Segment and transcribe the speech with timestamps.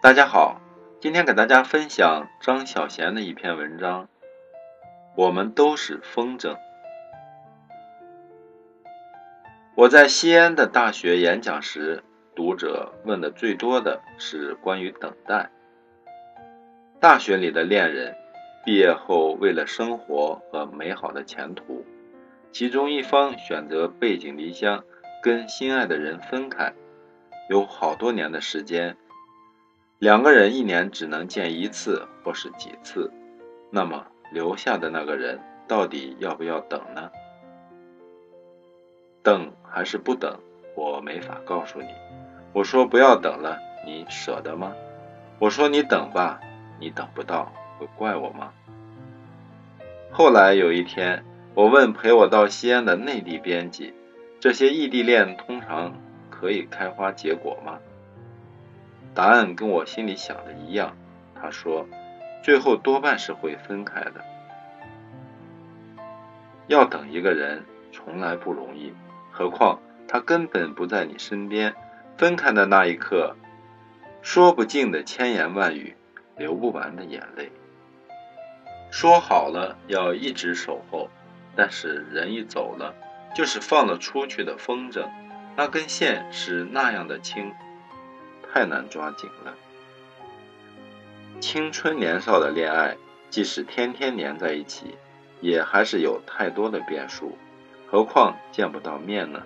[0.00, 0.60] 大家好，
[1.00, 4.08] 今天给大家分享张小娴的一篇文章。
[5.16, 6.56] 我们都是风筝。
[9.74, 12.04] 我在西安的大学演讲时，
[12.36, 15.50] 读者问的最多的是关于等待。
[17.00, 18.14] 大学里的恋人，
[18.64, 21.84] 毕业后为了生活和美好的前途，
[22.52, 24.84] 其中一方选择背井离乡，
[25.20, 26.72] 跟心爱的人分开，
[27.50, 28.96] 有好多年的时间。
[29.98, 33.12] 两个人一年只能见一次或是几次，
[33.68, 37.10] 那么留下的那个人到底要不要等呢？
[39.24, 40.38] 等还是不等，
[40.76, 41.88] 我没法告诉你。
[42.52, 44.72] 我说不要等了，你舍得吗？
[45.40, 46.40] 我说你等吧，
[46.78, 48.52] 你等不到会怪我吗？
[50.12, 51.24] 后来有一天，
[51.54, 53.92] 我问陪我到西安的内地编辑
[54.38, 55.92] ：“这些异地恋通常
[56.30, 57.80] 可以开花结果吗？”
[59.18, 60.96] 答案跟我心里想的一样，
[61.34, 61.88] 他说
[62.40, 64.24] ：“最后多半是会分开的。
[66.68, 68.94] 要等一个人从来不容易，
[69.32, 71.74] 何况他根本不在你身边。
[72.16, 73.34] 分开的那一刻，
[74.22, 75.96] 说不尽的千言万语，
[76.36, 77.50] 流不完的眼泪。
[78.92, 81.10] 说好了要一直守候，
[81.56, 82.94] 但是人一走了，
[83.34, 85.08] 就是放了出去的风筝，
[85.56, 87.52] 那根线是那样的轻。”
[88.52, 89.54] 太难抓紧了。
[91.40, 92.96] 青春年少的恋爱，
[93.30, 94.96] 即使天天黏在一起，
[95.40, 97.38] 也还是有太多的变数。
[97.86, 99.42] 何况见不到面呢？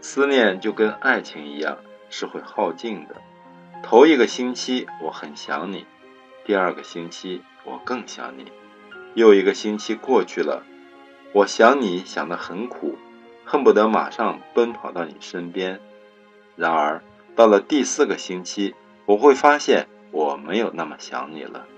[0.00, 1.76] 思念就跟爱情一样，
[2.08, 3.16] 是会耗尽的。
[3.82, 5.84] 头一个星期我很想你，
[6.44, 8.50] 第二个星期我更想你，
[9.14, 10.62] 又一个星期过去了，
[11.32, 12.96] 我想你想得很苦，
[13.44, 15.78] 恨不得马上奔跑到你身边。
[16.56, 17.02] 然而。
[17.38, 18.74] 到了第四个星期，
[19.06, 21.68] 我会发现我没有那么想你了。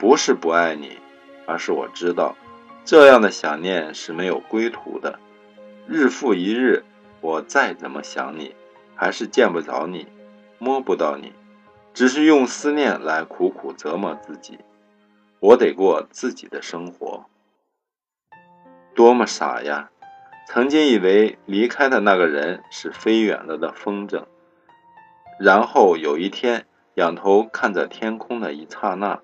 [0.00, 0.98] 不是不爱你，
[1.46, 2.34] 而是我知道，
[2.84, 5.20] 这样的想念是没有归途的。
[5.86, 6.82] 日复一日，
[7.20, 8.56] 我再怎么想你，
[8.96, 10.08] 还是见不着你，
[10.58, 11.32] 摸不到你，
[11.94, 14.58] 只是用思念来苦苦折磨自己。
[15.38, 17.26] 我得过自己的生活。
[18.92, 19.88] 多么傻呀！
[20.52, 24.24] 曾经以为离开的那个人是飞远了的风筝，
[25.38, 29.20] 然后有一天仰头看着天空的一刹那，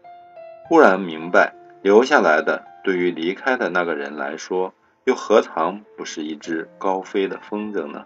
[0.69, 4.73] 忽然明白，留下来的对于离开的那个人来说，
[5.03, 8.05] 又何尝不是一只高飞的风筝呢？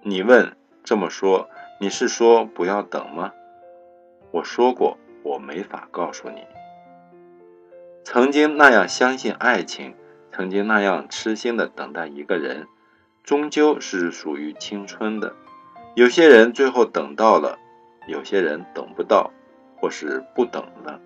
[0.00, 3.34] 你问这么说，你是说不要等吗？
[4.30, 6.46] 我说过，我没法告诉你。
[8.02, 9.94] 曾经那样相信爱情。
[10.36, 12.66] 曾经那样痴心的等待一个人，
[13.24, 15.32] 终究是属于青春的。
[15.94, 17.58] 有些人最后等到了，
[18.06, 19.30] 有些人等不到，
[19.78, 21.00] 或是不等了。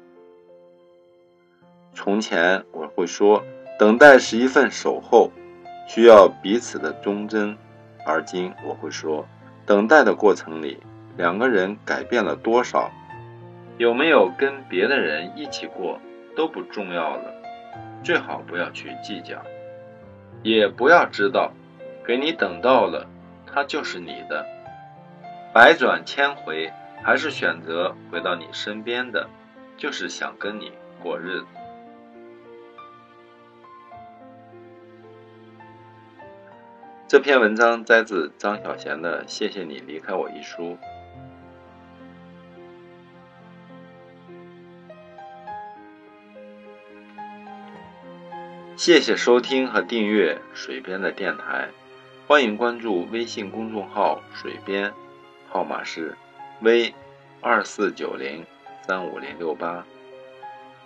[1.94, 3.44] 从前我会说，
[3.78, 5.30] 等待是一份守候，
[5.86, 7.54] 需要彼此的忠贞；
[8.04, 9.24] 而今我会说，
[9.64, 10.80] 等待的过程里，
[11.16, 12.90] 两个人改变了多少，
[13.78, 16.00] 有没有跟别的人一起过，
[16.34, 17.36] 都不重要了。
[18.02, 19.42] 最好不要去计较，
[20.42, 21.52] 也不要知道，
[22.06, 23.06] 给你等到了，
[23.46, 24.46] 他就是你的。
[25.52, 26.72] 百转千回，
[27.02, 29.28] 还是选择回到你身边的，
[29.76, 30.72] 就是想跟你
[31.02, 31.46] 过日子。
[37.08, 40.78] 这篇文章摘自张小娴的《谢谢你离开我》一书。
[48.80, 51.68] 谢谢收听和订阅水边的电台，
[52.26, 54.90] 欢迎关注微信公众号“水边”，
[55.50, 56.16] 号码是
[56.62, 56.94] V
[57.42, 58.42] 二四九零
[58.80, 59.84] 三五零六八，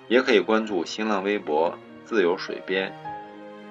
[0.09, 2.93] 也可以关注新浪微博“自由水边”，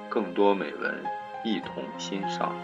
[0.07, 1.03] 更多美文
[1.44, 2.56] 一同欣赏。